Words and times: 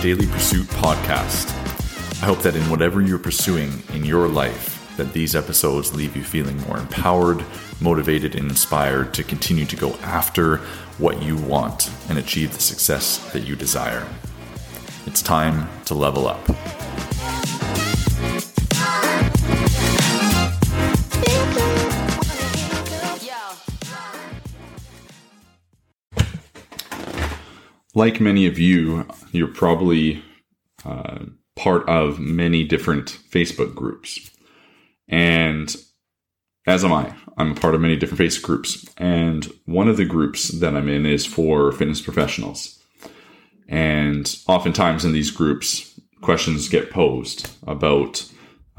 Daily 0.00 0.26
Pursuit 0.28 0.66
podcast. 0.68 1.50
I 2.22 2.26
hope 2.26 2.38
that 2.42 2.54
in 2.54 2.62
whatever 2.70 3.00
you're 3.00 3.18
pursuing 3.18 3.82
in 3.92 4.04
your 4.04 4.28
life, 4.28 4.94
that 4.96 5.12
these 5.12 5.34
episodes 5.34 5.92
leave 5.92 6.14
you 6.16 6.22
feeling 6.22 6.56
more 6.68 6.78
empowered, 6.78 7.44
motivated, 7.80 8.36
and 8.36 8.48
inspired 8.48 9.12
to 9.14 9.24
continue 9.24 9.66
to 9.66 9.74
go 9.74 9.94
after 10.02 10.58
what 10.98 11.20
you 11.20 11.36
want 11.36 11.90
and 12.08 12.16
achieve 12.16 12.52
the 12.52 12.60
success 12.60 13.18
that 13.32 13.40
you 13.40 13.56
desire. 13.56 14.06
It's 15.06 15.20
time 15.20 15.68
to 15.86 15.94
level 15.94 16.28
up. 16.28 16.48
Like 27.98 28.20
many 28.20 28.46
of 28.46 28.60
you, 28.60 29.08
you're 29.32 29.48
probably 29.48 30.22
uh, 30.84 31.18
part 31.56 31.88
of 31.88 32.20
many 32.20 32.62
different 32.62 33.18
Facebook 33.28 33.74
groups. 33.74 34.30
And 35.08 35.74
as 36.64 36.84
am 36.84 36.92
I. 36.92 37.12
I'm 37.36 37.50
a 37.50 37.54
part 37.56 37.74
of 37.74 37.80
many 37.80 37.96
different 37.96 38.20
Facebook 38.20 38.42
groups. 38.44 38.86
And 38.98 39.52
one 39.64 39.88
of 39.88 39.96
the 39.96 40.04
groups 40.04 40.46
that 40.46 40.76
I'm 40.76 40.88
in 40.88 41.06
is 41.06 41.26
for 41.26 41.72
fitness 41.72 42.00
professionals. 42.00 42.80
And 43.68 44.32
oftentimes 44.46 45.04
in 45.04 45.12
these 45.12 45.32
groups, 45.32 46.00
questions 46.20 46.68
get 46.68 46.92
posed 46.92 47.50
about 47.66 48.30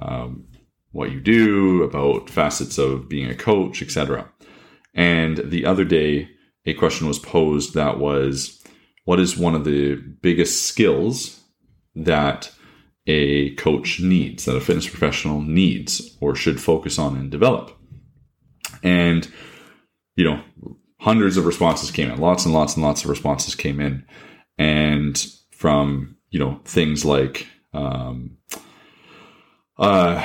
um, 0.00 0.46
what 0.92 1.10
you 1.10 1.18
do, 1.18 1.82
about 1.82 2.30
facets 2.30 2.78
of 2.78 3.08
being 3.08 3.28
a 3.28 3.34
coach, 3.34 3.82
etc. 3.82 4.30
And 4.94 5.38
the 5.38 5.66
other 5.66 5.84
day, 5.84 6.30
a 6.66 6.74
question 6.74 7.08
was 7.08 7.18
posed 7.18 7.74
that 7.74 7.98
was, 7.98 8.57
what 9.08 9.18
is 9.18 9.38
one 9.38 9.54
of 9.54 9.64
the 9.64 9.94
biggest 9.94 10.66
skills 10.66 11.40
that 11.94 12.52
a 13.06 13.54
coach 13.54 14.00
needs, 14.00 14.44
that 14.44 14.54
a 14.54 14.60
fitness 14.60 14.86
professional 14.86 15.40
needs 15.40 16.14
or 16.20 16.34
should 16.34 16.60
focus 16.60 16.98
on 16.98 17.16
and 17.16 17.30
develop. 17.30 17.74
And, 18.82 19.26
you 20.14 20.24
know, 20.24 20.42
hundreds 21.00 21.38
of 21.38 21.46
responses 21.46 21.90
came 21.90 22.10
in, 22.10 22.20
lots 22.20 22.44
and 22.44 22.52
lots 22.52 22.74
and 22.74 22.84
lots 22.84 23.02
of 23.02 23.08
responses 23.08 23.54
came 23.54 23.80
in. 23.80 24.04
And 24.58 25.16
from, 25.52 26.18
you 26.28 26.38
know, 26.38 26.60
things 26.66 27.06
like, 27.06 27.46
um, 27.72 28.36
uh, 29.78 30.22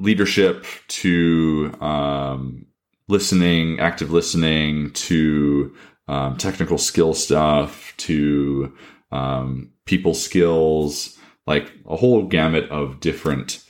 leadership 0.00 0.66
to 0.88 1.72
um, 1.80 2.66
listening, 3.06 3.78
active 3.78 4.10
listening 4.10 4.90
to 4.94 5.72
um, 6.08 6.36
technical 6.36 6.78
skill 6.78 7.14
stuff 7.14 7.94
to 7.96 8.74
um, 9.10 9.72
people 9.86 10.14
skills, 10.14 11.18
like 11.46 11.72
a 11.86 11.96
whole 11.96 12.26
gamut 12.26 12.68
of 12.70 13.00
different 13.00 13.64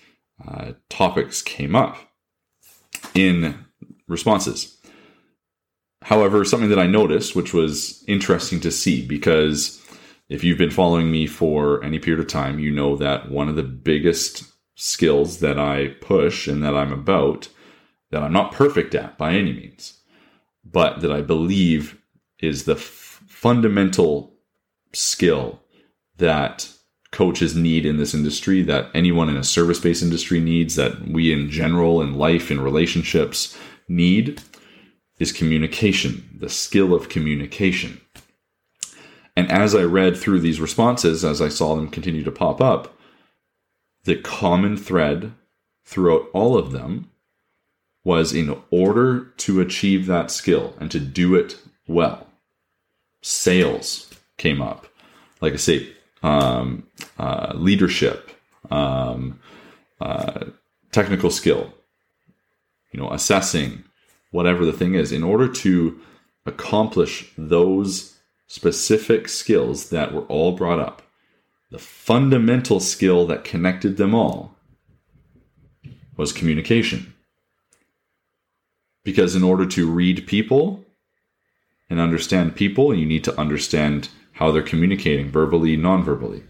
uh, 0.46 0.72
topics 0.88 1.42
came 1.42 1.76
up 1.76 1.96
in 3.14 3.64
responses. 4.08 4.78
However, 6.02 6.44
something 6.44 6.68
that 6.68 6.78
I 6.78 6.86
noticed, 6.86 7.34
which 7.34 7.54
was 7.54 8.04
interesting 8.06 8.60
to 8.60 8.70
see, 8.70 9.06
because 9.06 9.80
if 10.28 10.44
you've 10.44 10.58
been 10.58 10.70
following 10.70 11.10
me 11.10 11.26
for 11.26 11.82
any 11.82 11.98
period 11.98 12.20
of 12.20 12.26
time, 12.26 12.58
you 12.58 12.70
know 12.70 12.96
that 12.96 13.30
one 13.30 13.48
of 13.48 13.56
the 13.56 13.62
biggest 13.62 14.44
skills 14.74 15.40
that 15.40 15.58
I 15.58 15.88
push 16.00 16.46
and 16.46 16.62
that 16.62 16.74
I'm 16.74 16.92
about, 16.92 17.48
that 18.10 18.22
I'm 18.22 18.32
not 18.32 18.52
perfect 18.52 18.94
at 18.94 19.16
by 19.16 19.34
any 19.34 19.52
means, 19.52 20.00
but 20.64 21.00
that 21.00 21.12
I 21.12 21.22
believe 21.22 22.00
is 22.46 22.64
the 22.64 22.74
f- 22.74 23.22
fundamental 23.26 24.32
skill 24.92 25.60
that 26.16 26.70
coaches 27.10 27.54
need 27.54 27.86
in 27.86 27.96
this 27.96 28.14
industry, 28.14 28.62
that 28.62 28.90
anyone 28.94 29.28
in 29.28 29.36
a 29.36 29.44
service 29.44 29.78
based 29.78 30.02
industry 30.02 30.40
needs, 30.40 30.74
that 30.76 31.08
we 31.08 31.32
in 31.32 31.50
general 31.50 32.02
in 32.02 32.14
life 32.14 32.50
and 32.50 32.62
relationships 32.62 33.56
need 33.88 34.42
is 35.18 35.32
communication, 35.32 36.28
the 36.36 36.48
skill 36.48 36.92
of 36.92 37.08
communication. 37.08 38.00
And 39.36 39.50
as 39.50 39.74
I 39.74 39.82
read 39.82 40.16
through 40.16 40.40
these 40.40 40.60
responses, 40.60 41.24
as 41.24 41.40
I 41.40 41.48
saw 41.48 41.74
them 41.74 41.88
continue 41.88 42.24
to 42.24 42.32
pop 42.32 42.60
up, 42.60 42.96
the 44.04 44.16
common 44.16 44.76
thread 44.76 45.32
throughout 45.84 46.28
all 46.32 46.56
of 46.56 46.72
them 46.72 47.10
was 48.04 48.32
in 48.32 48.56
order 48.70 49.24
to 49.38 49.60
achieve 49.60 50.06
that 50.06 50.30
skill 50.30 50.74
and 50.78 50.90
to 50.90 51.00
do 51.00 51.34
it 51.34 51.58
well, 51.86 52.26
sales 53.24 54.10
came 54.36 54.60
up. 54.60 54.86
Like 55.40 55.54
I 55.54 55.56
say, 55.56 55.88
um, 56.22 56.86
uh, 57.18 57.52
leadership, 57.54 58.30
um, 58.70 59.40
uh, 59.98 60.44
technical 60.92 61.30
skill, 61.30 61.72
you 62.92 63.00
know, 63.00 63.10
assessing, 63.10 63.82
whatever 64.30 64.66
the 64.66 64.74
thing 64.74 64.94
is, 64.94 65.10
in 65.10 65.22
order 65.22 65.48
to 65.48 65.98
accomplish 66.44 67.32
those 67.38 68.14
specific 68.46 69.28
skills 69.28 69.88
that 69.88 70.12
were 70.12 70.26
all 70.26 70.52
brought 70.52 70.78
up, 70.78 71.00
the 71.70 71.78
fundamental 71.78 72.78
skill 72.78 73.26
that 73.26 73.42
connected 73.42 73.96
them 73.96 74.14
all 74.14 74.54
was 76.18 76.30
communication. 76.30 77.14
Because 79.02 79.34
in 79.34 79.42
order 79.42 79.64
to 79.66 79.90
read 79.90 80.26
people 80.26 80.83
and 81.90 82.00
understand 82.00 82.56
people, 82.56 82.94
you 82.94 83.06
need 83.06 83.24
to 83.24 83.38
understand 83.38 84.08
how 84.32 84.50
they're 84.50 84.62
communicating 84.62 85.30
verbally, 85.30 85.76
non-verbally. 85.76 86.42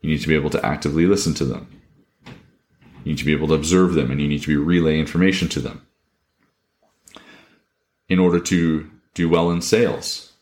You 0.00 0.10
need 0.10 0.20
to 0.20 0.28
be 0.28 0.34
able 0.34 0.50
to 0.50 0.64
actively 0.64 1.06
listen 1.06 1.32
to 1.34 1.44
them. 1.44 1.80
You 3.04 3.12
need 3.12 3.18
to 3.18 3.24
be 3.24 3.32
able 3.32 3.48
to 3.48 3.54
observe 3.54 3.94
them 3.94 4.10
and 4.10 4.20
you 4.20 4.28
need 4.28 4.42
to 4.42 4.48
be 4.48 4.56
relay 4.56 4.98
information 4.98 5.48
to 5.50 5.60
them. 5.60 5.86
In 8.08 8.18
order 8.18 8.40
to 8.40 8.90
do 9.14 9.28
well 9.28 9.50
in 9.50 9.62
sales, 9.62 10.32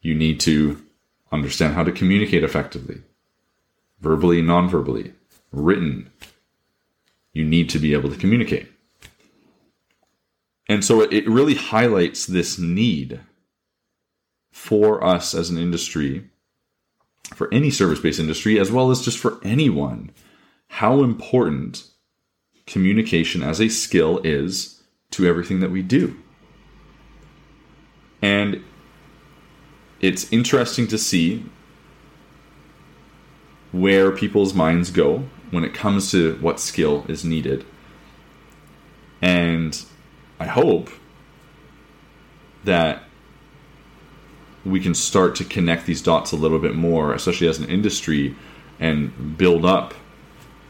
you 0.00 0.14
need 0.14 0.38
to 0.40 0.84
understand 1.32 1.74
how 1.74 1.82
to 1.82 1.92
communicate 1.92 2.44
effectively, 2.44 3.02
verbally, 4.00 4.40
non-verbally, 4.40 5.12
written. 5.50 6.10
You 7.32 7.44
need 7.44 7.68
to 7.70 7.78
be 7.78 7.92
able 7.94 8.10
to 8.10 8.16
communicate. 8.16 8.68
And 10.68 10.84
so 10.84 11.00
it 11.00 11.26
really 11.26 11.54
highlights 11.54 12.26
this 12.26 12.58
need 12.58 13.20
for 14.52 15.02
us 15.02 15.34
as 15.34 15.50
an 15.50 15.56
industry, 15.56 16.28
for 17.34 17.52
any 17.52 17.70
service 17.70 18.00
based 18.00 18.20
industry, 18.20 18.58
as 18.58 18.70
well 18.70 18.90
as 18.90 19.02
just 19.02 19.18
for 19.18 19.38
anyone, 19.42 20.10
how 20.68 21.02
important 21.02 21.84
communication 22.66 23.42
as 23.42 23.60
a 23.60 23.68
skill 23.68 24.20
is 24.24 24.82
to 25.10 25.26
everything 25.26 25.60
that 25.60 25.70
we 25.70 25.82
do. 25.82 26.14
And 28.20 28.62
it's 30.00 30.30
interesting 30.32 30.86
to 30.88 30.98
see 30.98 31.46
where 33.72 34.10
people's 34.10 34.54
minds 34.54 34.90
go 34.90 35.28
when 35.50 35.64
it 35.64 35.72
comes 35.72 36.10
to 36.10 36.36
what 36.40 36.60
skill 36.60 37.04
is 37.08 37.24
needed. 37.24 37.64
And 39.22 39.82
I 40.40 40.46
hope 40.46 40.90
that 42.64 43.02
we 44.64 44.80
can 44.80 44.94
start 44.94 45.36
to 45.36 45.44
connect 45.44 45.86
these 45.86 46.02
dots 46.02 46.32
a 46.32 46.36
little 46.36 46.58
bit 46.58 46.74
more, 46.74 47.14
especially 47.14 47.48
as 47.48 47.58
an 47.58 47.68
industry, 47.68 48.36
and 48.78 49.36
build 49.36 49.64
up 49.64 49.94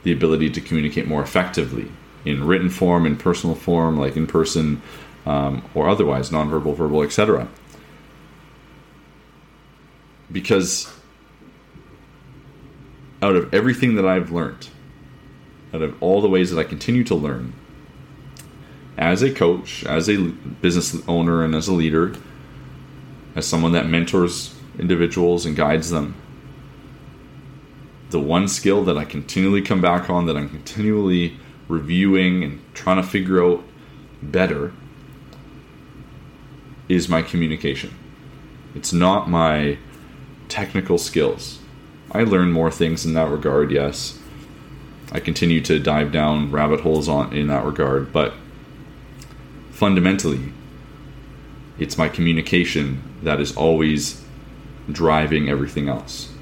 the 0.04 0.12
ability 0.12 0.50
to 0.50 0.60
communicate 0.60 1.06
more 1.06 1.22
effectively 1.22 1.90
in 2.24 2.44
written 2.44 2.70
form, 2.70 3.06
in 3.06 3.16
personal 3.16 3.54
form, 3.54 3.98
like 3.98 4.16
in 4.16 4.26
person, 4.26 4.80
um, 5.26 5.62
or 5.74 5.88
otherwise, 5.88 6.30
nonverbal, 6.30 6.74
verbal, 6.76 7.02
etc. 7.02 7.48
Because 10.30 10.92
out 13.22 13.34
of 13.34 13.52
everything 13.52 13.96
that 13.96 14.06
I've 14.06 14.30
learned, 14.30 14.68
out 15.74 15.82
of 15.82 16.00
all 16.02 16.20
the 16.20 16.28
ways 16.28 16.50
that 16.50 16.58
I 16.58 16.64
continue 16.64 17.04
to 17.04 17.14
learn, 17.14 17.52
as 18.98 19.22
a 19.22 19.32
coach, 19.32 19.84
as 19.84 20.08
a 20.08 20.18
business 20.60 21.00
owner, 21.06 21.44
and 21.44 21.54
as 21.54 21.68
a 21.68 21.72
leader, 21.72 22.14
as 23.36 23.46
someone 23.46 23.72
that 23.72 23.86
mentors 23.86 24.56
individuals 24.78 25.46
and 25.46 25.56
guides 25.56 25.90
them, 25.90 26.16
the 28.10 28.18
one 28.18 28.48
skill 28.48 28.84
that 28.84 28.98
I 28.98 29.04
continually 29.04 29.62
come 29.62 29.80
back 29.80 30.10
on, 30.10 30.26
that 30.26 30.36
I'm 30.36 30.48
continually 30.48 31.36
reviewing 31.68 32.42
and 32.42 32.74
trying 32.74 32.96
to 32.96 33.02
figure 33.02 33.44
out 33.44 33.62
better, 34.20 34.72
is 36.88 37.08
my 37.08 37.22
communication. 37.22 37.94
It's 38.74 38.92
not 38.92 39.30
my 39.30 39.78
technical 40.48 40.98
skills. 40.98 41.60
I 42.10 42.24
learn 42.24 42.50
more 42.50 42.70
things 42.70 43.04
in 43.04 43.14
that 43.14 43.30
regard, 43.30 43.70
yes. 43.70 44.18
I 45.12 45.20
continue 45.20 45.60
to 45.62 45.78
dive 45.78 46.10
down 46.10 46.50
rabbit 46.50 46.80
holes 46.80 47.08
on 47.08 47.32
in 47.32 47.46
that 47.46 47.64
regard, 47.64 48.12
but 48.12 48.34
fundamentally, 49.78 50.40
it's 51.78 51.96
my 51.96 52.08
communication 52.08 53.00
that 53.22 53.38
is 53.38 53.56
always 53.56 54.24
driving 54.90 55.48
everything 55.48 55.88
else. 55.88 56.32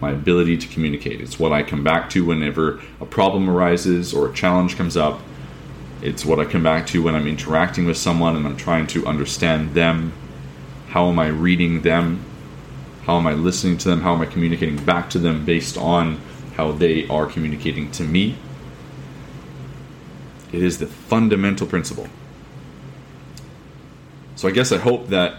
My 0.00 0.12
ability 0.12 0.56
to 0.58 0.68
communicate. 0.68 1.20
It's 1.20 1.40
what 1.40 1.52
I 1.52 1.64
come 1.64 1.82
back 1.82 2.08
to 2.10 2.24
whenever 2.24 2.80
a 3.00 3.04
problem 3.04 3.50
arises 3.50 4.14
or 4.14 4.28
a 4.28 4.32
challenge 4.32 4.76
comes 4.76 4.96
up. 4.96 5.20
It's 6.02 6.24
what 6.24 6.38
I 6.38 6.44
come 6.44 6.62
back 6.62 6.86
to 6.88 7.02
when 7.02 7.16
I'm 7.16 7.26
interacting 7.26 7.84
with 7.84 7.96
someone 7.96 8.36
and 8.36 8.46
I'm 8.46 8.56
trying 8.56 8.86
to 8.88 9.04
understand 9.08 9.74
them. 9.74 10.12
How 10.90 11.08
am 11.08 11.18
I 11.18 11.26
reading 11.26 11.82
them? 11.82 12.24
How 13.02 13.16
am 13.16 13.26
I 13.26 13.32
listening 13.32 13.76
to 13.78 13.88
them? 13.88 14.02
How 14.02 14.14
am 14.14 14.20
I 14.20 14.26
communicating 14.26 14.76
back 14.84 15.10
to 15.10 15.18
them 15.18 15.44
based 15.44 15.76
on 15.76 16.20
how 16.54 16.70
they 16.70 17.08
are 17.08 17.26
communicating 17.26 17.90
to 17.90 18.04
me? 18.04 18.36
It 20.52 20.62
is 20.62 20.78
the 20.78 20.86
fundamental 20.86 21.66
principle. 21.66 22.06
So 24.38 24.46
I 24.46 24.52
guess 24.52 24.70
I 24.70 24.78
hope 24.78 25.08
that 25.08 25.38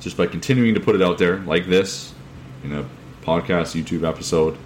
just 0.00 0.16
by 0.16 0.26
continuing 0.26 0.74
to 0.74 0.80
put 0.80 0.96
it 0.96 1.02
out 1.02 1.18
there 1.18 1.36
like 1.36 1.68
this 1.68 2.12
in 2.64 2.72
a 2.72 2.84
podcast, 3.22 3.80
YouTube 3.80 4.02
episode, 4.02 4.58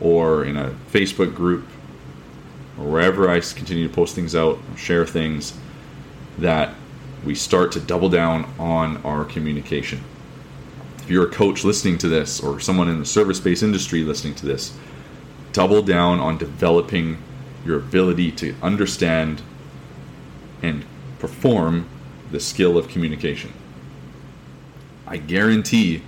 or 0.00 0.46
in 0.46 0.56
a 0.56 0.70
Facebook 0.90 1.34
group, 1.34 1.66
or 2.78 2.86
wherever 2.86 3.28
I 3.28 3.40
continue 3.40 3.86
to 3.86 3.92
post 3.92 4.14
things 4.14 4.34
out, 4.34 4.58
share 4.78 5.04
things, 5.04 5.52
that 6.38 6.74
we 7.22 7.34
start 7.34 7.70
to 7.72 7.80
double 7.80 8.08
down 8.08 8.50
on 8.58 8.96
our 9.04 9.26
communication. 9.26 10.00
If 11.00 11.10
you're 11.10 11.28
a 11.28 11.30
coach 11.30 11.64
listening 11.64 11.98
to 11.98 12.08
this, 12.08 12.40
or 12.40 12.60
someone 12.60 12.88
in 12.88 12.98
the 12.98 13.04
service 13.04 13.40
based 13.40 13.62
industry 13.62 14.04
listening 14.04 14.36
to 14.36 14.46
this, 14.46 14.74
double 15.52 15.82
down 15.82 16.18
on 16.18 16.38
developing 16.38 17.18
your 17.66 17.76
ability 17.76 18.32
to 18.32 18.54
understand 18.62 19.42
and 20.62 20.82
perform 21.18 21.90
the 22.34 22.40
skill 22.40 22.76
of 22.76 22.88
communication. 22.88 23.52
I 25.06 25.18
guarantee 25.18 26.02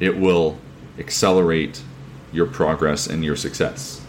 it 0.00 0.16
will 0.16 0.56
accelerate 0.98 1.82
your 2.32 2.46
progress 2.46 3.06
and 3.06 3.22
your 3.22 3.36
success. 3.36 4.00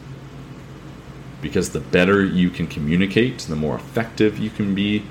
Because 1.42 1.72
the 1.72 1.82
better 1.82 2.24
you 2.24 2.50
can 2.50 2.66
communicate, 2.66 3.40
the 3.40 3.58
more 3.58 3.76
effective 3.76 4.40
you 4.40 4.50
can 4.50 4.74
be 4.74 5.04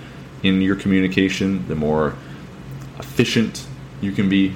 in 0.42 0.62
your 0.62 0.74
communication, 0.74 1.68
the 1.68 1.74
more 1.74 2.16
efficient 2.98 3.66
you 4.00 4.12
can 4.12 4.30
be, 4.30 4.54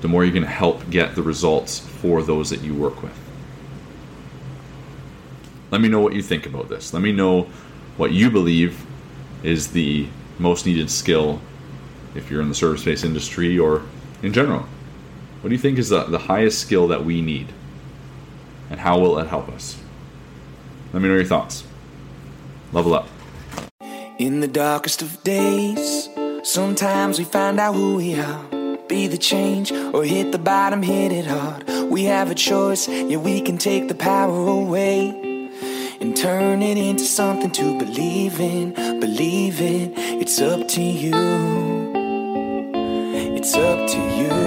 the 0.00 0.08
more 0.08 0.24
you 0.24 0.32
can 0.32 0.44
help 0.44 0.88
get 0.88 1.14
the 1.14 1.22
results 1.22 1.78
for 1.78 2.22
those 2.22 2.48
that 2.48 2.62
you 2.62 2.74
work 2.74 3.02
with. 3.02 3.18
Let 5.70 5.82
me 5.82 5.88
know 5.88 6.00
what 6.00 6.14
you 6.14 6.22
think 6.22 6.46
about 6.46 6.70
this. 6.70 6.94
Let 6.94 7.02
me 7.02 7.12
know 7.12 7.50
what 7.98 8.12
you 8.12 8.30
believe 8.30 8.86
is 9.42 9.72
the 9.72 10.08
most 10.42 10.66
needed 10.66 10.90
skill 10.90 11.40
if 12.14 12.30
you're 12.30 12.42
in 12.42 12.48
the 12.48 12.54
service 12.54 12.84
based 12.84 13.04
industry 13.04 13.58
or 13.58 13.82
in 14.22 14.32
general. 14.32 14.66
What 15.40 15.48
do 15.48 15.54
you 15.54 15.60
think 15.60 15.78
is 15.78 15.88
the, 15.88 16.04
the 16.04 16.18
highest 16.18 16.60
skill 16.60 16.88
that 16.88 17.04
we 17.04 17.22
need? 17.22 17.52
And 18.70 18.80
how 18.80 18.98
will 18.98 19.18
it 19.18 19.28
help 19.28 19.48
us? 19.48 19.80
Let 20.92 21.02
me 21.02 21.08
know 21.08 21.14
your 21.14 21.24
thoughts. 21.24 21.64
Level 22.72 22.94
up. 22.94 23.08
In 24.18 24.40
the 24.40 24.48
darkest 24.48 25.02
of 25.02 25.22
days, 25.24 26.08
sometimes 26.42 27.18
we 27.18 27.24
find 27.24 27.58
out 27.58 27.74
who 27.74 27.96
we 27.96 28.18
are. 28.18 28.44
Be 28.88 29.06
the 29.06 29.18
change 29.18 29.72
or 29.72 30.04
hit 30.04 30.32
the 30.32 30.38
bottom, 30.38 30.82
hit 30.82 31.12
it 31.12 31.26
hard. 31.26 31.66
We 31.90 32.04
have 32.04 32.30
a 32.30 32.34
choice, 32.34 32.88
yeah, 32.88 33.16
we 33.16 33.40
can 33.40 33.58
take 33.58 33.88
the 33.88 33.94
power 33.94 34.46
away 34.48 35.31
turn 36.22 36.62
it 36.62 36.78
into 36.78 37.02
something 37.02 37.50
to 37.50 37.76
believe 37.80 38.38
in. 38.38 38.72
Believe 39.00 39.60
in, 39.60 39.92
it's 39.96 40.40
up 40.40 40.68
to 40.68 40.80
you. 40.80 41.10
It's 43.34 43.56
up 43.56 43.88
to 43.88 43.98
you. 44.16 44.41